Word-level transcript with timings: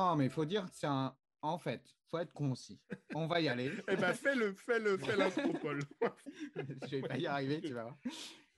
Non, 0.00 0.16
mais 0.16 0.24
il 0.24 0.30
faut 0.30 0.46
dire 0.46 0.64
que 0.64 0.70
c'est 0.72 0.86
un. 0.86 1.14
En 1.42 1.58
fait, 1.58 1.82
faut 2.10 2.18
être 2.18 2.32
concis. 2.32 2.80
On 3.14 3.26
va 3.26 3.40
y 3.40 3.48
aller. 3.48 3.70
Eh 3.88 3.96
ben, 3.96 4.14
fais-le, 4.14 4.54
fais-le, 4.54 4.96
fais 4.96 5.16
l'intro, 5.16 5.52
Paul. 5.54 5.82
Je 6.56 6.96
vais 6.96 7.02
pas 7.02 7.18
y 7.18 7.26
arriver, 7.26 7.60
tu 7.60 7.72
vas 7.74 7.82
voir. 7.84 7.98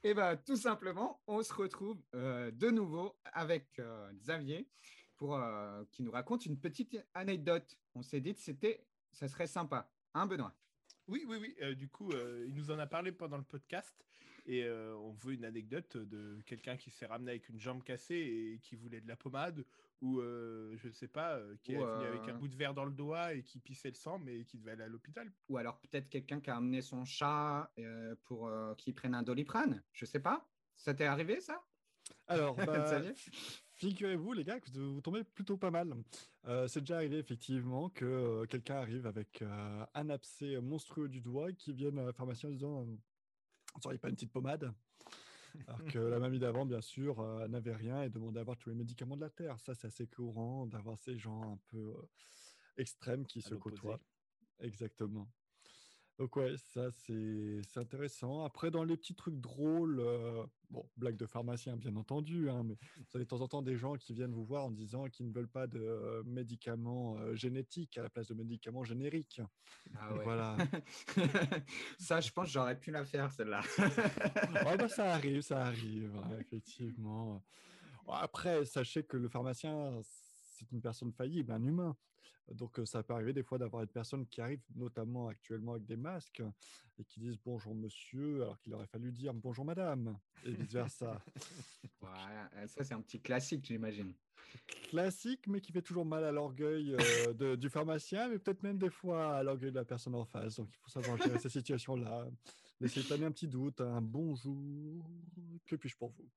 Et 0.05 0.15
ben, 0.15 0.37
tout 0.37 0.57
simplement, 0.57 1.21
on 1.27 1.43
se 1.43 1.53
retrouve 1.53 2.01
euh, 2.15 2.51
de 2.53 2.71
nouveau 2.71 3.17
avec 3.25 3.67
euh, 3.79 4.13
Xavier 4.15 4.69
pour 5.17 5.37
euh, 5.37 5.85
qui 5.91 6.03
nous 6.03 6.13
raconte 6.13 6.47
une 6.47 6.59
petite 6.59 6.97
anecdote. 7.15 7.77
On 7.95 8.03
s'est 8.03 8.21
dit 8.21 8.35
que 8.35 8.41
c'était, 8.41 8.85
ça 9.11 9.27
serait 9.29 9.47
sympa, 9.47 9.91
hein, 10.15 10.27
Benoît? 10.27 10.55
Oui, 11.09 11.25
oui, 11.29 11.39
oui. 11.41 11.57
Euh, 11.63 11.75
du 11.75 11.89
coup, 11.89 12.11
euh, 12.13 12.45
il 12.49 12.55
nous 12.55 12.71
en 12.71 12.79
a 12.79 12.87
parlé 12.87 13.13
pendant 13.13 13.37
le 13.37 13.43
podcast 13.43 13.95
et 14.47 14.65
euh, 14.65 14.97
on 14.97 15.13
veut 15.13 15.35
une 15.35 15.45
anecdote 15.45 15.97
de 15.97 16.41
quelqu'un 16.47 16.77
qui 16.77 16.91
s'est 16.91 17.07
ramené 17.07 17.33
avec 17.33 17.49
une 17.49 17.61
jambe 17.61 17.83
cassée 17.83 18.15
et 18.17 18.59
qui 18.63 18.77
voulait 18.77 19.01
de 19.01 19.09
la 19.09 19.17
pommade 19.17 19.65
ou 20.01 20.21
euh, 20.21 20.77
je 20.79 20.89
ne 20.89 20.93
sais 20.93 21.07
pas, 21.07 21.37
euh, 21.37 21.55
qui 21.63 21.75
est 21.75 21.77
venu 21.77 22.07
avec 22.07 22.29
un 22.29 22.35
bout 22.35 22.49
de 22.49 22.57
verre 22.57 22.75
dans 22.75 22.85
le 22.85 22.93
doigt 22.93 23.35
et 23.35 23.43
qui 23.43 23.61
pissait 23.61 23.89
le 23.89 23.95
sang 23.95 24.19
mais 24.19 24.45
qui 24.45 24.59
devait 24.59 24.73
aller 24.73 24.85
à 24.85 24.89
l'hôpital. 24.89 25.33
Ou 25.49 25.59
alors 25.59 25.79
peut-être 25.79 26.09
quelqu'un 26.09 26.41
qui 26.41 26.51
a 26.51 26.57
amené 26.57 26.83
son 26.83 27.05
chat 27.05 27.71
euh, 27.79 28.17
pour 28.25 28.49
euh, 28.49 28.75
qu'il 28.75 28.95
prenne 28.95 29.15
un 29.15 29.23
doliprane. 29.23 29.83
Je 29.93 30.05
sais 30.05 30.21
pas. 30.21 30.49
Ça 30.75 30.93
t'est 30.95 31.07
arrivé 31.07 31.41
ça? 31.41 31.63
Alors, 32.27 32.57
bah, 32.57 33.03
figurez-vous, 33.75 34.33
les 34.33 34.45
gars, 34.45 34.61
que 34.61 34.71
vous, 34.71 35.01
tombez 35.01 35.25
plutôt 35.25 35.57
pas 35.57 35.71
mal. 35.71 35.95
Euh, 36.47 36.67
c'est 36.69 36.81
déjà 36.81 36.97
arrivé, 36.97 37.19
effectivement, 37.19 37.89
que 37.91 38.05
euh, 38.05 38.47
quelqu'un 38.47 38.77
arrive 38.77 39.07
avec 39.07 39.43
euh, 39.43 39.85
un 39.95 40.09
abcès 40.11 40.61
monstrueux 40.61 41.09
du 41.09 41.21
doigt 41.21 41.53
qui 41.53 41.73
vienne 41.73 41.99
à 41.99 42.05
la 42.05 42.13
pharmacien 42.13 42.49
en 42.49 42.53
disant 42.53 42.83
euh, 42.83 42.97
Vous 43.75 43.81
n'auriez 43.85 43.99
pas 43.99 44.09
une 44.09 44.15
petite 44.15 44.33
pommade 44.33 44.75
Alors 45.67 45.85
que 45.85 45.99
la 45.99 46.19
mamie 46.19 46.39
d'avant, 46.39 46.67
bien 46.67 46.81
sûr, 46.81 47.21
euh, 47.21 47.49
n'avait 47.49 47.75
rien 47.75 48.03
et 48.03 48.11
demandait 48.11 48.39
à 48.39 48.43
avoir 48.43 48.57
tous 48.57 48.69
les 48.71 48.75
médicaments 48.75 49.17
de 49.17 49.23
la 49.23 49.31
terre. 49.31 49.59
Ça, 49.61 49.75
c'est 49.75 49.87
assez 49.87 50.07
courant 50.07 50.67
d'avoir 50.67 50.99
ces 50.99 51.19
gens 51.19 51.55
un 51.55 51.59
peu 51.69 51.95
euh, 51.97 52.03
extrêmes 52.77 53.27
qui 53.27 53.41
À 53.41 53.43
se 53.43 53.55
côtoient. 53.55 54.01
Exactement. 54.61 55.29
Donc 56.23 56.37
ouais, 56.37 56.55
ça 56.57 56.89
c'est 56.93 57.61
intéressant. 57.75 58.45
Après, 58.45 58.71
dans 58.71 58.85
les 58.85 58.97
petits 58.97 59.17
trucs 59.17 59.41
drôles, 59.41 59.99
euh, 59.99 60.47
bon, 60.71 60.89
blague 60.97 61.17
de 61.17 61.27
pharmacien 61.27 61.77
bien 61.77 61.97
entendu, 61.97 62.49
hein, 62.49 62.63
mais 62.65 62.77
vous 62.97 63.17
avez 63.17 63.25
de 63.25 63.29
temps 63.29 63.41
en 63.41 63.49
temps 63.49 63.61
des 63.61 63.77
gens 63.77 63.97
qui 63.97 64.15
viennent 64.15 64.31
vous 64.31 64.45
voir 64.45 64.67
en 64.67 64.71
disant 64.71 65.09
qu'ils 65.09 65.27
ne 65.27 65.33
veulent 65.33 65.49
pas 65.49 65.67
de 65.67 65.81
euh, 65.81 66.23
médicaments 66.25 67.17
euh, 67.19 67.35
génétiques 67.35 67.99
à 67.99 68.05
la 68.05 68.09
place 68.09 68.29
de 68.29 68.35
médicaments 68.35 68.85
génériques. 68.85 69.43
Ah 69.99 70.15
ouais. 70.15 70.23
Voilà. 70.23 70.57
ça, 71.99 72.21
je 72.21 72.31
pense 72.31 72.47
que 72.47 72.53
j'aurais 72.53 72.79
pu 72.79 72.93
la 72.93 73.05
faire 73.05 73.33
celle-là. 73.33 73.63
Ouais, 74.65 74.77
bah, 74.77 74.89
ça 74.89 75.15
arrive, 75.15 75.41
ça 75.41 75.67
arrive, 75.67 76.15
ouais, 76.15 76.39
effectivement. 76.39 77.43
Bon, 78.07 78.13
Après, 78.13 78.65
sachez 78.65 79.03
que 79.03 79.17
le 79.17 79.29
pharmacien, 79.29 80.01
c'est 80.65 80.73
une 80.77 80.83
personne 80.83 81.13
faillible, 81.13 81.53
un 81.53 81.63
humain. 81.63 81.97
Donc, 82.51 82.79
euh, 82.79 82.85
ça 82.85 83.03
peut 83.03 83.15
arriver 83.15 83.33
des 83.33 83.43
fois 83.43 83.59
d'avoir 83.59 83.83
une 83.83 83.89
personne 83.89 84.27
qui 84.27 84.41
arrive, 84.41 84.61
notamment 84.75 85.29
actuellement 85.29 85.73
avec 85.73 85.87
des 85.87 85.97
masques, 85.97 86.43
et 86.99 87.05
qui 87.05 87.21
disent 87.21 87.39
bonjour 87.45 87.75
monsieur, 87.75 88.43
alors 88.43 88.59
qu'il 88.61 88.75
aurait 88.75 88.87
fallu 88.87 89.13
dire 89.13 89.33
bonjour 89.35 89.65
madame, 89.65 90.19
et 90.45 90.53
vice-versa. 90.53 91.25
Voilà, 92.01 92.51
ça 92.67 92.83
c'est 92.83 92.95
un 92.95 93.01
petit 93.01 93.21
classique, 93.21 93.65
j'imagine. 93.65 94.13
Classique, 94.89 95.47
mais 95.47 95.61
qui 95.61 95.71
fait 95.73 95.83
toujours 95.83 96.05
mal 96.05 96.25
à 96.25 96.33
l'orgueil 96.33 96.93
euh, 96.95 97.33
de- 97.33 97.55
du 97.55 97.71
pharmacien, 97.71 98.29
mais 98.29 98.39
peut-être 98.41 98.63
même 98.65 98.77
des 98.77 98.91
fois 98.91 99.37
à 99.37 99.43
l'orgueil 99.45 99.71
de 99.71 99.77
la 99.77 99.85
personne 99.85 100.17
en 100.17 100.25
face. 100.25 100.57
Donc, 100.57 100.69
il 100.73 100.79
faut 100.79 100.91
savoir 100.91 101.17
gérer 101.19 101.39
ces 101.39 101.49
situations-là. 101.49 102.27
Laisser 102.81 103.03
planer 103.05 103.27
un 103.27 103.31
petit 103.31 103.47
doute, 103.47 103.81
un 103.81 104.03
bonjour, 104.03 105.05
que 105.65 105.77
puis-je 105.77 105.97
pour 105.97 106.11
vous? 106.11 106.29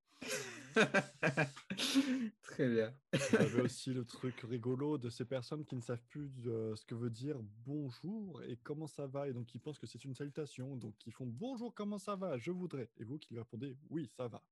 Très 2.44 2.70
bien. 2.70 2.94
Il 3.14 3.20
y 3.34 3.36
avait 3.38 3.62
aussi 3.62 3.94
le 3.94 4.06
truc 4.06 4.42
rigolo 4.42 4.98
de 4.98 5.10
ces 5.10 5.26
personnes 5.26 5.66
qui 5.66 5.76
ne 5.76 5.82
savent 5.82 6.04
plus 6.10 6.32
euh, 6.48 6.76
ce 6.76 6.86
que 6.86 6.96
veut 6.96 7.10
dire 7.10 7.38
bonjour 7.66 8.42
et 8.44 8.58
comment 8.58 8.88
ça 8.88 9.08
va, 9.08 9.28
et 9.28 9.34
donc 9.34 9.54
ils 9.56 9.60
pensent 9.60 9.80
que 9.80 9.88
c'est 9.88 10.04
une 10.04 10.16
salutation. 10.16 10.76
Donc 10.76 10.96
ils 11.06 11.14
font 11.14 11.26
bonjour, 11.26 11.74
comment 11.74 11.98
ça 11.98 12.16
va? 12.16 12.38
Je 12.38 12.52
voudrais. 12.52 12.90
Et 12.98 13.04
vous 13.04 13.18
qui 13.18 13.34
lui 13.34 13.40
répondez 13.40 13.78
oui, 13.90 14.10
ça 14.18 14.28
va. 14.28 14.44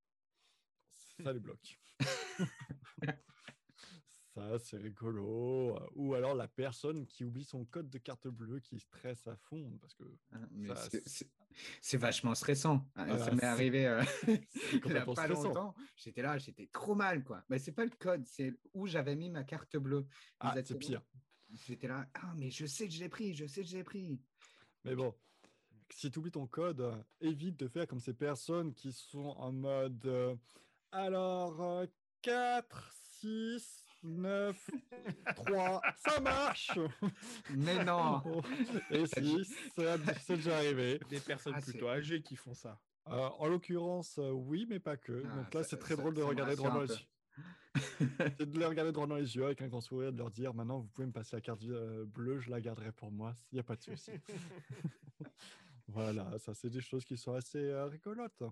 Ça 1.23 1.33
les 1.33 1.39
bloque. 1.39 1.79
ça, 4.33 4.57
c'est 4.59 4.77
rigolo. 4.77 5.77
Ou 5.95 6.13
alors 6.15 6.33
la 6.35 6.47
personne 6.47 7.05
qui 7.05 7.23
oublie 7.23 7.43
son 7.43 7.65
code 7.65 7.89
de 7.89 7.97
carte 7.99 8.27
bleue, 8.27 8.59
qui 8.59 8.79
stresse 8.79 9.27
à 9.27 9.35
fond 9.35 9.77
parce 9.79 9.93
que 9.93 10.03
Ça, 10.75 10.89
c'est- 11.81 11.97
vachement 11.97 12.33
stressant. 12.35 12.87
Euh, 12.97 13.05
Ah, 13.09 13.19
ça 13.19 13.31
m'est 13.31 13.43
arrivé 13.43 13.85
euh, 13.85 14.01
il 14.87 14.91
y 14.91 14.97
a 14.97 15.05
pas 15.05 15.13
stressant. 15.13 15.43
longtemps. 15.43 15.75
J'étais 15.95 16.21
là, 16.21 16.37
j'étais 16.37 16.67
trop 16.67 16.95
mal, 16.95 17.23
quoi. 17.23 17.43
Mais 17.49 17.59
c'est 17.59 17.71
pas 17.73 17.85
le 17.85 17.91
code, 17.91 18.25
c'est 18.25 18.53
où 18.73 18.87
j'avais 18.87 19.15
mis 19.15 19.29
ma 19.29 19.43
carte 19.43 19.77
bleue. 19.77 20.05
Ah, 20.39 20.55
c'est 20.63 20.77
pire. 20.79 21.01
J'étais 21.53 21.87
là, 21.87 22.07
ah, 22.15 22.33
mais 22.35 22.49
je 22.49 22.65
sais 22.65 22.87
que 22.87 22.93
je 22.93 22.99
l'ai 22.99 23.09
pris, 23.09 23.35
je 23.35 23.45
sais 23.45 23.61
que 23.61 23.67
je 23.67 23.77
l'ai 23.77 23.83
pris. 23.83 24.19
Mais 24.83 24.95
bon, 24.95 25.13
si 25.91 26.09
tu 26.09 26.17
oublies 26.17 26.31
ton 26.31 26.47
code, 26.47 26.81
euh, 26.81 26.95
évite 27.21 27.57
de 27.59 27.67
faire 27.67 27.85
comme 27.85 27.99
ces 27.99 28.15
personnes 28.15 28.73
qui 28.73 28.91
sont 28.91 29.35
en 29.37 29.51
mode 29.51 30.03
euh, 30.07 30.35
alors 30.91 31.61
euh, 31.61 31.85
4, 32.23 32.91
6, 33.19 33.82
9, 34.03 34.69
3, 35.35 35.81
ça 36.05 36.19
marche 36.19 36.71
Mais 37.55 37.83
non. 37.85 38.21
Et 38.91 39.05
si, 39.07 39.45
ça- 39.75 39.97
c'est 40.21 40.35
déjà 40.37 40.57
arrivé. 40.57 40.99
Des 41.09 41.19
personnes 41.19 41.53
Ah, 41.55 41.61
plutôt 41.61 41.87
âgées 41.89 42.21
qui 42.21 42.35
font 42.35 42.53
ça. 42.53 42.79
Euh, 43.09 43.29
en 43.39 43.47
l'occurrence, 43.47 44.17
euh, 44.17 44.29
oui, 44.31 44.65
mais 44.69 44.79
pas 44.79 44.97
que. 44.97 45.23
Ah, 45.25 45.35
Donc 45.35 45.53
là, 45.53 45.63
c'est 45.63 45.77
très 45.77 45.95
ça- 45.95 46.01
drôle 46.01 46.13
de 46.13 46.21
regarder 46.21 46.55
droit 46.55 46.71
dans 46.71 46.81
les 46.81 46.89
yeux. 46.89 47.05
C'est 48.37 48.49
de 48.49 48.59
les 48.59 48.65
regarder 48.65 48.91
droit 48.91 49.07
dans 49.07 49.15
les 49.15 49.35
yeux 49.35 49.45
avec 49.45 49.61
un 49.61 49.67
grand 49.67 49.81
sourire, 49.81 50.13
de 50.13 50.17
leur 50.19 50.29
dire 50.31 50.53
maintenant, 50.53 50.79
vous 50.79 50.87
pouvez 50.89 51.07
me 51.07 51.11
passer 51.11 51.35
la 51.35 51.41
carte 51.41 51.63
euh, 51.63 52.05
bleue, 52.05 52.39
je 52.39 52.49
la 52.51 52.61
garderai 52.61 52.91
pour 52.91 53.11
moi, 53.11 53.33
il 53.51 53.55
n'y 53.55 53.59
a 53.59 53.63
pas 53.63 53.75
de 53.75 53.81
souci. 53.81 54.11
voilà, 55.87 56.37
ça, 56.39 56.53
c'est 56.53 56.69
des 56.69 56.81
choses 56.81 57.03
qui 57.03 57.17
sont 57.17 57.33
assez 57.33 57.57
euh, 57.57 57.85
rigolotes. 57.87 58.43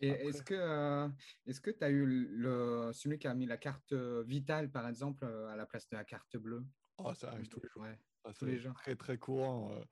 Et 0.00 0.08
est-ce 0.08 0.42
que 0.42 0.54
euh, 0.54 1.08
est-ce 1.46 1.60
que 1.60 1.70
tu 1.70 1.84
as 1.84 1.90
eu 1.90 2.04
le 2.06 2.90
celui 2.92 3.18
qui 3.18 3.26
a 3.26 3.34
mis 3.34 3.46
la 3.46 3.56
carte 3.56 3.92
euh, 3.92 4.22
vitale, 4.22 4.70
par 4.70 4.86
exemple, 4.88 5.24
euh, 5.24 5.48
à 5.48 5.56
la 5.56 5.66
place 5.66 5.88
de 5.88 5.96
la 5.96 6.04
carte 6.04 6.36
bleue? 6.36 6.64
Oh, 6.98 7.14
ça 7.14 7.30
arrive 7.30 7.48
tous 7.48 7.60
les 7.60 7.68
jours. 7.68 7.82
Ouais. 7.82 7.98
Ah, 8.24 8.32
tous 8.32 8.44
les 8.44 8.56
c'est 8.56 8.62
jours. 8.62 8.74
Très, 8.74 8.96
très 8.96 9.18
courant. 9.18 9.72
euh, 9.72 9.84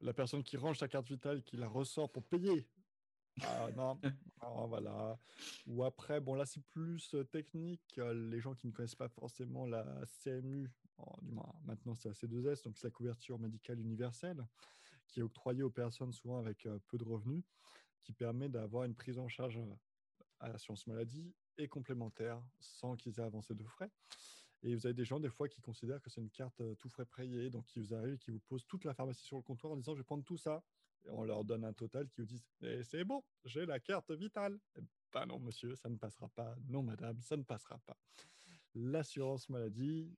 la 0.00 0.12
personne 0.14 0.42
qui 0.42 0.56
range 0.56 0.78
sa 0.78 0.88
carte 0.88 1.08
vitale, 1.08 1.42
qui 1.42 1.56
la 1.56 1.68
ressort 1.68 2.10
pour 2.10 2.24
payer. 2.24 2.68
Ah 3.42 3.70
non, 3.76 3.98
non, 4.42 4.66
voilà. 4.68 5.18
Ou 5.66 5.84
après, 5.84 6.20
bon 6.20 6.34
là 6.34 6.44
c'est 6.44 6.62
plus 6.68 7.14
technique. 7.30 7.96
les 7.96 8.40
gens 8.40 8.54
qui 8.54 8.66
ne 8.66 8.72
connaissent 8.72 8.94
pas 8.96 9.08
forcément 9.08 9.66
la 9.66 9.84
CMU, 10.06 10.70
oh, 10.98 11.16
du 11.22 11.30
moins 11.30 11.52
maintenant 11.64 11.94
c'est 11.94 12.08
la 12.08 12.14
C2S, 12.14 12.64
donc 12.64 12.76
c'est 12.76 12.86
la 12.88 12.90
couverture 12.90 13.38
médicale 13.38 13.80
universelle, 13.80 14.44
qui 15.06 15.20
est 15.20 15.22
octroyée 15.22 15.62
aux 15.62 15.70
personnes 15.70 16.12
souvent 16.12 16.38
avec 16.38 16.66
euh, 16.66 16.78
peu 16.88 16.98
de 16.98 17.04
revenus, 17.04 17.44
qui 18.02 18.12
permet 18.12 18.48
d'avoir 18.48 18.84
une 18.84 18.94
prise 18.94 19.18
en 19.18 19.28
charge 19.28 19.58
euh, 19.58 19.74
à 20.40 20.48
l'assurance 20.48 20.86
maladie 20.86 21.34
et 21.58 21.68
complémentaire 21.68 22.42
sans 22.58 22.96
qu'ils 22.96 23.18
aient 23.20 23.24
avancé 23.24 23.54
de 23.54 23.64
frais. 23.64 23.90
Et 24.62 24.74
vous 24.74 24.86
avez 24.86 24.94
des 24.94 25.04
gens, 25.04 25.20
des 25.20 25.30
fois, 25.30 25.48
qui 25.48 25.60
considèrent 25.60 26.02
que 26.02 26.10
c'est 26.10 26.20
une 26.20 26.30
carte 26.30 26.60
euh, 26.60 26.74
tout 26.74 26.88
frais 26.88 27.06
payé, 27.06 27.50
donc 27.50 27.66
qui 27.66 27.78
vous 27.80 27.94
arrivent 27.94 28.14
et 28.14 28.18
qui 28.18 28.30
vous 28.30 28.40
posent 28.40 28.66
toute 28.66 28.84
la 28.84 28.92
pharmacie 28.92 29.24
sur 29.24 29.36
le 29.36 29.42
comptoir 29.42 29.72
en 29.72 29.76
disant 29.76 29.94
Je 29.94 30.00
vais 30.00 30.04
prendre 30.04 30.24
tout 30.24 30.36
ça. 30.36 30.62
Et 31.06 31.10
on 31.10 31.24
leur 31.24 31.44
donne 31.44 31.64
un 31.64 31.72
total 31.72 32.08
qui 32.10 32.20
vous 32.20 32.26
disent 32.26 32.46
Eh, 32.62 32.82
C'est 32.84 33.04
bon, 33.04 33.22
j'ai 33.44 33.64
la 33.64 33.80
carte 33.80 34.10
vitale. 34.10 34.58
Eh 34.76 34.82
ben 35.12 35.26
non, 35.26 35.38
monsieur, 35.38 35.74
ça 35.76 35.88
ne 35.88 35.96
passera 35.96 36.28
pas. 36.28 36.54
Non, 36.68 36.82
madame, 36.82 37.20
ça 37.22 37.36
ne 37.36 37.42
passera 37.42 37.78
pas. 37.78 37.96
L'assurance 38.74 39.48
maladie 39.48 40.14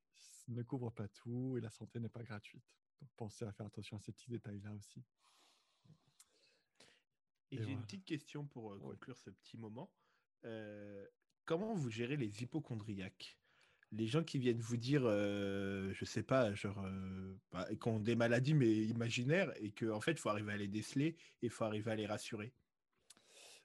ne 0.48 0.62
couvre 0.62 0.90
pas 0.90 1.08
tout 1.08 1.56
et 1.56 1.60
la 1.60 1.70
santé 1.70 2.00
n'est 2.00 2.08
pas 2.08 2.22
gratuite. 2.22 2.64
Donc 3.00 3.10
pensez 3.16 3.44
à 3.44 3.52
faire 3.52 3.66
attention 3.66 3.96
à 3.96 4.00
ces 4.00 4.12
petits 4.12 4.30
détails-là 4.30 4.72
aussi. 4.74 5.02
Et, 7.52 7.56
Et 7.56 7.62
j'ai 7.62 7.72
une 7.72 7.82
petite 7.82 8.04
question 8.04 8.46
pour 8.46 8.72
euh, 8.72 8.78
conclure 8.78 9.16
ce 9.18 9.30
petit 9.30 9.56
moment. 9.56 9.90
Euh, 10.44 11.06
comment 11.44 11.74
vous 11.74 11.90
gérez 11.90 12.16
les 12.16 12.42
hypochondriaques? 12.42 13.38
Les 13.92 14.06
gens 14.06 14.24
qui 14.24 14.38
viennent 14.38 14.60
vous 14.60 14.78
dire, 14.78 15.02
euh, 15.04 15.92
je 15.92 16.04
sais 16.06 16.22
pas, 16.22 16.54
genre, 16.54 16.82
euh, 16.82 17.34
bah, 17.52 17.68
qui 17.74 17.88
ont 17.88 18.00
des 18.00 18.16
maladies 18.16 18.54
mais 18.54 18.72
imaginaires 18.86 19.52
et 19.62 19.70
qu'en 19.70 19.96
en 19.96 20.00
fait, 20.00 20.12
il 20.12 20.18
faut 20.18 20.30
arriver 20.30 20.52
à 20.52 20.56
les 20.56 20.68
déceler 20.68 21.08
et 21.42 21.46
il 21.46 21.50
faut 21.50 21.64
arriver 21.64 21.90
à 21.90 21.94
les 21.94 22.06
rassurer? 22.06 22.54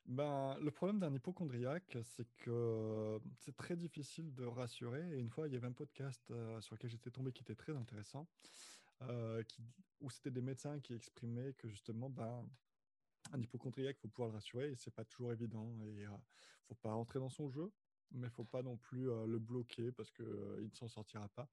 Ben, 0.06 0.57
le 0.60 0.72
problème 0.72 1.00
d'un 1.00 1.13
hypochondriaque, 1.13 1.98
c'est 2.04 2.28
que 2.38 3.19
c'est 3.36 3.56
très 3.56 3.78
difficile 3.78 4.33
de 4.33 4.44
rassurer. 4.45 5.16
Et 5.16 5.19
une 5.19 5.30
fois, 5.30 5.48
il 5.48 5.54
y 5.54 5.57
avait 5.57 5.68
un 5.68 5.74
podcast 5.74 6.22
sur 6.60 6.75
lequel 6.75 6.90
j'étais 6.90 7.12
tombé 7.12 7.31
qui 7.31 7.44
était 7.44 7.56
très 7.56 7.75
intéressant, 7.75 8.28
qui, 9.48 9.63
où 10.01 10.10
c'était 10.10 10.31
des 10.31 10.42
médecins 10.42 10.80
qui 10.80 10.94
exprimaient 10.94 11.54
que 11.54 11.68
justement, 11.68 12.10
ben, 12.10 12.45
un 13.34 13.42
hypochondriaque, 13.42 13.98
il 13.98 14.02
faut 14.02 14.08
pouvoir 14.08 14.30
le 14.30 14.36
rassurer 14.36 14.72
et 14.72 14.76
c'est 14.76 14.94
pas 14.94 15.06
toujours 15.06 15.32
évident. 15.32 15.74
Et 15.84 16.06
euh, 16.06 16.12
faut 16.68 16.76
pas 16.76 16.94
rentrer 16.94 17.20
dans 17.20 17.30
son 17.30 17.50
jeu, 17.50 17.72
mais 18.12 18.30
faut 18.30 18.44
pas 18.44 18.62
non 18.62 18.78
plus 18.78 19.10
euh, 19.10 19.26
le 19.26 19.40
bloquer 19.40 19.92
parce 19.92 20.12
que 20.12 20.24
euh, 20.24 20.58
il 20.62 20.70
ne 20.70 20.76
s'en 20.76 20.88
sortira 20.88 21.28
pas. 21.30 21.48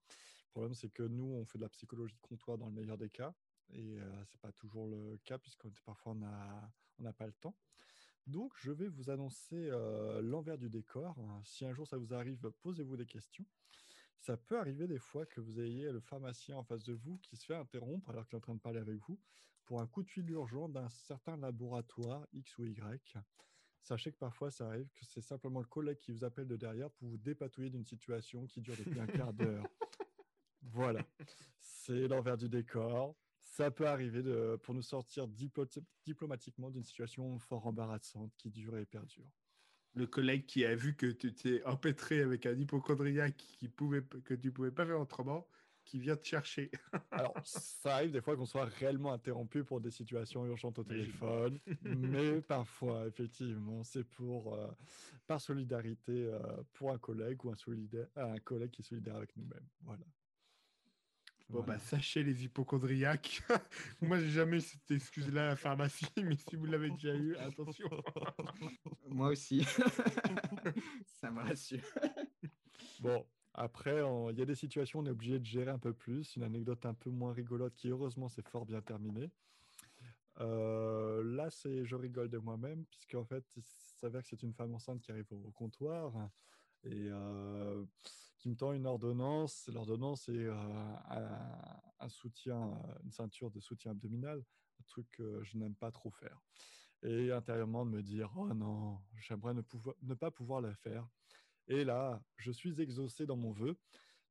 Le 0.47 0.51
problème, 0.51 0.75
c'est 0.75 0.91
que 0.91 1.03
nous, 1.03 1.25
on 1.25 1.45
fait 1.45 1.59
de 1.59 1.65
la 1.65 1.69
psychologie 1.69 2.15
de 2.15 2.21
comptoir 2.21 2.59
dans 2.59 2.67
le 2.67 2.73
meilleur 2.73 2.99
des 2.99 3.11
cas. 3.11 3.35
Et 3.71 3.97
c'est 4.27 4.41
pas 4.41 4.53
toujours 4.53 4.87
le 4.87 5.19
cas 5.25 5.39
puisque 5.39 5.67
parfois 5.85 6.13
on 6.13 7.03
n'a 7.03 7.13
pas 7.15 7.27
le 7.27 7.33
temps. 7.33 7.57
Donc, 8.27 8.53
je 8.63 8.71
vais 8.71 8.87
vous 8.87 9.11
annoncer 9.11 9.69
l'envers 10.23 10.59
du 10.59 10.69
décor. 10.69 11.17
Si 11.45 11.65
un 11.65 11.73
jour 11.73 11.89
ça 11.89 11.97
vous 11.97 12.13
arrive, 12.13 12.39
posez-vous 12.61 12.97
des 12.97 13.07
questions. 13.07 13.45
ça 14.21 14.37
peut 14.37 14.61
arriver 14.61 14.87
des 14.87 14.99
fois 14.99 15.27
que 15.27 15.41
vous 15.41 15.61
ayez 15.61 15.91
le 15.91 16.01
pharmacien 16.01 16.57
en 16.57 16.63
face 16.63 16.85
de 16.85 16.93
vous 16.93 17.17
qui 17.19 17.37
se 17.37 17.47
fait 17.47 17.57
interrompre 17.57 18.11
alors 18.11 18.27
qu'il 18.27 18.35
est 18.35 18.39
en 18.39 18.43
train 18.43 18.55
de 18.55 18.61
parler 18.61 18.81
avec 18.81 18.99
vous 19.09 19.19
pour 19.65 19.81
un 19.81 19.87
coup 19.87 20.03
de 20.03 20.09
fil 20.09 20.29
urgent 20.31 20.69
d'un 20.69 20.89
certain 20.89 21.37
laboratoire 21.37 22.27
X 22.33 22.59
ou 22.59 22.65
Y. 22.65 23.17
Sachez 23.83 24.13
que 24.13 24.19
parfois, 24.19 24.51
ça 24.51 24.69
arrive 24.69 24.89
que 24.95 25.05
c'est 25.05 25.21
simplement 25.21 25.61
le 25.61 25.67
collègue 25.67 25.99
qui 25.99 26.11
vous 26.11 26.25
appelle 26.25 26.47
de 26.47 26.57
derrière 26.57 26.91
pour 26.91 27.09
vous 27.09 27.19
dépatouiller 27.19 27.71
d'une 27.71 27.85
situation 27.85 28.47
qui 28.47 28.61
dure 28.63 28.77
depuis 28.77 28.99
un 28.99 29.07
quart 29.07 29.33
d'heure. 29.33 29.67
Voilà, 30.73 31.07
c'est 31.61 32.09
l'envers 32.09 32.39
du 32.39 32.49
décor. 32.49 33.15
Ça 33.39 33.71
peut 33.71 33.87
arriver 33.87 34.23
de, 34.23 34.59
pour 34.63 34.75
nous 34.75 34.83
sortir 34.83 35.29
diplomatiquement 35.29 36.71
d'une 36.71 36.83
situation 36.83 37.39
fort 37.39 37.67
embarrassante 37.67 38.33
qui 38.39 38.51
dure 38.51 38.77
et 38.79 38.87
perdure. 38.87 39.31
Le 39.93 40.07
collègue 40.07 40.47
qui 40.47 40.65
a 40.65 40.75
vu 40.75 40.97
que 40.97 41.07
tu 41.07 41.35
t'es 41.35 41.63
empêtré 41.65 42.23
avec 42.23 42.47
un 42.47 42.59
hypochondriaque 42.59 43.37
qui 43.37 43.69
pouvait, 43.69 44.03
que 44.03 44.35
tu 44.35 44.51
pouvais 44.51 44.73
pas 44.73 44.87
faire 44.87 44.99
autrement, 44.99 45.47
qui 45.85 45.99
vient 45.99 46.17
te 46.17 46.27
chercher. 46.27 46.71
Alors, 47.11 47.35
ça 47.45 47.97
arrive 47.97 48.13
des 48.13 48.21
fois 48.21 48.37
qu'on 48.37 48.47
soit 48.47 48.65
réellement 48.65 49.13
interrompu 49.13 49.65
pour 49.65 49.81
des 49.81 49.91
situations 49.91 50.45
urgentes 50.47 50.79
au 50.79 50.85
téléphone, 50.85 51.59
mais 51.83 52.41
parfois, 52.41 53.07
effectivement, 53.07 53.83
c'est 53.85 54.05
pour 54.05 54.55
euh, 54.55 54.67
par 55.27 55.41
solidarité 55.41 56.13
euh, 56.13 56.39
pour 56.73 56.91
un 56.91 56.99
collègue 56.99 57.45
ou 57.45 57.51
un, 57.51 57.57
solidaire, 57.57 58.07
un 58.17 58.39
collègue 58.39 58.71
qui 58.71 58.83
est 58.83 58.85
solidaire 58.85 59.17
avec 59.17 59.37
nous-mêmes. 59.37 59.69
Voilà. 59.83 60.05
Bon, 61.51 61.63
bah, 61.63 61.79
sachez 61.79 62.23
les 62.23 62.45
hypochondriaques. 62.45 63.43
Moi, 64.01 64.19
j'ai 64.19 64.31
jamais 64.31 64.57
eu 64.57 64.61
cette 64.63 64.91
excuse-là 64.91 65.45
à 65.45 65.49
la 65.49 65.57
pharmacie, 65.57 66.07
mais 66.17 66.37
si 66.37 66.57
vous 66.57 66.65
l'avez 66.65 66.91
déjà 66.91 67.15
eu, 67.15 67.37
attention. 67.37 67.89
Moi 69.09 69.29
aussi. 69.29 69.63
Ça 71.21 71.31
me 71.31 71.41
rassure. 71.41 71.85
Bon, 73.01 73.27
après, 73.55 74.01
il 74.31 74.39
y 74.39 74.43
a 74.43 74.45
des 74.45 74.57
situations 74.57 74.99
où 74.99 75.03
on 75.03 75.07
est 75.07 75.11
obligé 75.11 75.39
de 75.39 75.45
gérer 75.45 75.71
un 75.71 75.79
peu 75.79 75.93
plus. 75.93 76.35
Une 76.37 76.43
anecdote 76.43 76.85
un 76.87 76.95
peu 76.95 77.11
moins 77.11 77.33
rigolote 77.33 77.75
qui, 77.77 77.89
heureusement, 77.89 78.29
s'est 78.29 78.43
fort 78.43 78.67
bien 78.67 78.83
terminée. 78.83 79.31
Euh, 80.41 81.23
là, 81.23 81.49
c'est 81.51 81.85
je 81.85 81.95
rigole 81.95 82.29
de 82.29 82.39
moi-même, 82.39 82.85
puisqu'en 82.87 83.25
fait, 83.25 83.45
il 83.57 83.63
s'avère 83.63 84.23
que 84.23 84.29
c'est 84.29 84.43
une 84.43 84.53
femme 84.53 84.75
enceinte 84.75 85.01
qui 85.01 85.13
arrive 85.13 85.31
au, 85.31 85.53
comptoir 85.53 86.13
et 86.83 87.09
euh, 87.09 87.85
qui 88.39 88.49
me 88.49 88.57
tend 88.57 88.73
une 88.73 88.87
ordonnance. 88.87 89.71
L'ordonnance 89.73 90.29
est 90.29 90.47
euh, 90.47 90.97
un, 92.01 92.09
soutien, 92.09 92.73
une 93.05 93.13
ceinture 93.13 93.53
de 93.53 93.61
soutien 93.61 93.93
abdominal, 93.93 94.39
un 94.81 94.85
truc 94.89 95.09
que 95.13 95.45
je 95.45 95.57
n'aime 95.57 95.77
pas 95.77 95.93
trop 95.93 96.11
faire. 96.11 96.43
Et 97.05 97.31
intérieurement, 97.31 97.87
de 97.87 97.91
me 97.91 98.03
dire 98.03 98.33
Oh 98.37 98.53
non, 98.53 98.99
j'aimerais 99.15 99.55
ne 99.55 100.15
pas 100.15 100.33
pouvoir 100.33 100.61
la 100.61 100.75
faire. 100.75 101.07
Et 101.69 101.85
là, 101.85 102.23
je 102.37 102.53
suis 102.53 102.81
exaucé 102.81 103.27
dans 103.27 103.37
mon 103.37 103.53
vœu. 103.53 103.77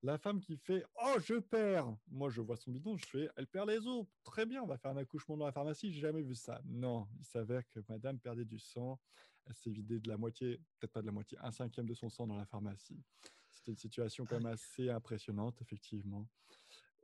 La 0.03 0.17
femme 0.17 0.41
qui 0.41 0.57
fait 0.57 0.85
Oh, 1.01 1.15
je 1.25 1.35
perds 1.35 1.95
Moi, 2.07 2.29
je 2.29 2.41
vois 2.41 2.57
son 2.57 2.71
bidon, 2.71 2.97
je 2.97 3.05
fais 3.05 3.29
Elle 3.37 3.47
perd 3.47 3.69
les 3.69 3.87
os. 3.87 4.05
Très 4.23 4.45
bien, 4.45 4.61
on 4.61 4.67
va 4.67 4.77
faire 4.77 4.91
un 4.91 4.97
accouchement 4.97 5.37
dans 5.37 5.45
la 5.45 5.51
pharmacie. 5.51 5.91
J'ai 5.93 6.01
jamais 6.01 6.21
vu 6.21 6.35
ça. 6.35 6.61
Non, 6.65 7.07
il 7.19 7.25
s'avère 7.25 7.67
que 7.69 7.79
madame 7.87 8.19
perdait 8.19 8.45
du 8.45 8.59
sang. 8.59 8.99
Elle 9.45 9.55
s'est 9.55 9.71
vidée 9.71 9.99
de 9.99 10.09
la 10.09 10.17
moitié, 10.17 10.59
peut-être 10.79 10.91
pas 10.91 11.01
de 11.01 11.05
la 11.05 11.11
moitié, 11.11 11.37
un 11.41 11.51
cinquième 11.51 11.85
de 11.85 11.93
son 11.93 12.09
sang 12.09 12.27
dans 12.27 12.37
la 12.37 12.45
pharmacie. 12.45 13.01
C'était 13.49 13.71
une 13.71 13.77
situation 13.77 14.25
quand 14.25 14.35
même 14.39 14.53
assez 14.53 14.89
impressionnante, 14.89 15.61
effectivement. 15.61 16.27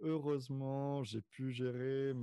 Heureusement, 0.01 1.03
j'ai 1.03 1.21
pu 1.21 1.51
gérer 1.51 2.13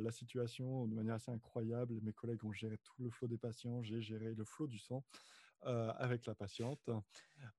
la 0.00 0.10
situation 0.12 0.86
de 0.86 0.94
manière 0.94 1.14
assez 1.14 1.30
incroyable. 1.30 1.98
Mes 2.02 2.12
collègues 2.12 2.44
ont 2.44 2.52
géré 2.52 2.76
tout 2.78 3.02
le 3.02 3.10
flot 3.10 3.26
des 3.28 3.38
patients, 3.38 3.82
j'ai 3.82 4.02
géré 4.02 4.34
le 4.34 4.44
flot 4.44 4.66
du 4.66 4.78
sang. 4.78 5.04
Euh, 5.64 5.92
avec 5.96 6.26
la 6.26 6.34
patiente. 6.34 6.90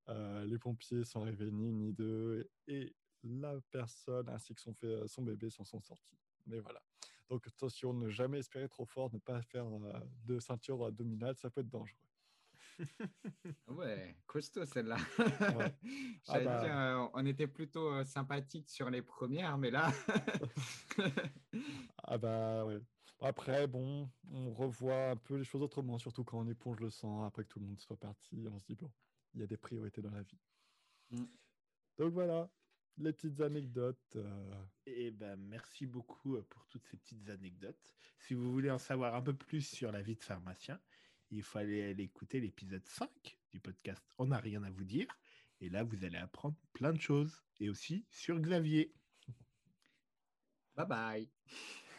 Euh, 0.10 0.46
les 0.46 0.58
pompiers 0.58 1.06
sont 1.06 1.22
arrivés 1.22 1.52
ni 1.52 1.72
ni 1.72 1.94
deux 1.94 2.50
et 2.68 2.94
la 3.24 3.56
personne 3.72 4.28
ainsi 4.28 4.54
que 4.54 4.60
son, 4.60 4.74
fait, 4.74 5.08
son 5.08 5.22
bébé 5.22 5.50
s'en 5.50 5.64
sont 5.64 5.80
sortis. 5.80 6.20
Mais 6.46 6.60
voilà. 6.60 6.82
Donc 7.30 7.48
attention, 7.48 7.94
ne 7.94 8.10
jamais 8.10 8.40
espérer 8.40 8.68
trop 8.68 8.86
fort, 8.86 9.10
ne 9.14 9.20
pas 9.20 9.42
faire 9.42 9.66
euh, 9.66 10.00
de 10.26 10.38
ceinture 10.40 10.86
abdominale, 10.86 11.38
ça 11.38 11.50
peut 11.50 11.62
être 11.62 11.70
dangereux. 11.70 11.98
ouais, 13.70 14.18
costaud 14.26 14.66
celle-là. 14.66 14.98
Ah 16.28 16.40
bah. 16.42 17.10
on 17.14 17.26
était 17.26 17.48
plutôt 17.48 18.04
sympathique 18.04 18.70
sur 18.70 18.90
les 18.90 19.02
premières, 19.02 19.58
mais 19.58 19.72
là. 19.72 19.94
ah 22.04 22.18
bah 22.18 22.66
ouais. 22.66 22.82
Après, 23.24 23.68
bon, 23.68 24.10
on 24.32 24.54
revoit 24.54 25.12
un 25.12 25.16
peu 25.16 25.38
les 25.38 25.46
choses 25.46 25.62
autrement, 25.62 25.98
surtout 25.98 26.26
quand 26.26 26.40
on 26.40 26.48
éponge 26.48 26.82
le 26.82 26.90
sang 26.90 27.24
après 27.24 27.46
que 27.46 27.50
tout 27.50 27.60
le 27.60 27.66
monde 27.66 27.80
soit 27.80 27.96
parti. 27.96 28.46
On 28.52 28.60
se 28.60 28.66
dit, 28.66 28.76
bon, 28.76 28.92
il 29.34 29.40
y 29.40 29.44
a 29.44 29.48
des 29.48 29.56
priorités 29.56 30.02
dans 30.02 30.12
la 30.12 30.24
vie. 30.24 30.40
Mm. 31.12 31.24
Donc 31.98 32.12
voilà, 32.12 32.50
les 32.98 33.14
petites 33.14 33.40
anecdotes. 33.40 34.16
Euh. 34.18 34.66
Eh 34.86 35.12
ben, 35.12 35.38
merci 35.38 35.86
beaucoup 35.86 36.36
euh, 36.36 36.46
pour 36.50 36.68
toutes 36.68 36.86
ces 36.86 36.98
petites 36.98 37.30
anecdotes. 37.30 37.96
Si 38.20 38.34
vous 38.34 38.52
voulez 38.52 38.70
en 38.70 38.78
savoir 38.78 39.16
un 39.16 39.22
peu 39.22 39.34
plus 39.34 39.66
sur 39.66 39.94
la 39.94 40.02
vie 40.02 40.16
de 40.16 40.24
pharmacien, 40.24 40.80
il 41.32 41.44
faut 41.44 41.60
aller, 41.60 41.96
écouter 42.00 42.42
l'épisode 42.42 42.86
5 42.86 43.10
du 43.52 43.60
podcast 43.62 44.04
On 44.18 44.28
n'a 44.28 44.38
rien 44.38 44.64
à 44.64 44.70
vous 44.70 44.84
dire. 44.84 45.08
Et 45.62 45.70
là, 45.70 45.84
vous 45.84 46.04
allez 46.04 46.18
apprendre 46.18 46.58
plein 46.74 46.92
de 46.92 47.00
choses. 47.00 47.42
Et 47.62 47.70
aussi 47.70 48.06
sur 48.10 48.38
Xavier. 48.40 48.94
Bye 50.76 50.88
bye. 50.88 51.30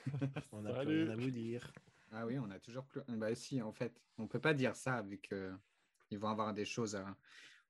on 0.52 0.64
a 0.64 0.72
rien 0.72 1.10
à 1.10 1.16
vous 1.16 1.30
dire. 1.30 1.70
Ah 2.12 2.26
oui, 2.26 2.38
on 2.38 2.50
a 2.50 2.58
toujours 2.58 2.84
plus. 2.84 3.00
Bah 3.08 3.34
si, 3.34 3.60
en 3.60 3.72
fait, 3.72 4.00
on 4.18 4.26
peut 4.26 4.40
pas 4.40 4.54
dire 4.54 4.76
ça 4.76 5.02
vu 5.02 5.18
que 5.18 5.52
ils 6.10 6.18
vont 6.18 6.28
avoir 6.28 6.54
des 6.54 6.64
choses. 6.64 6.96
À... 6.96 7.16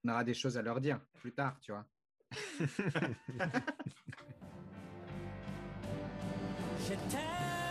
On 0.04 0.10
aura 0.10 0.24
des 0.24 0.34
choses 0.34 0.58
à 0.58 0.62
leur 0.62 0.80
dire 0.80 1.00
plus 1.14 1.32
tard, 1.32 1.58
tu 1.60 1.72
vois. 1.72 1.86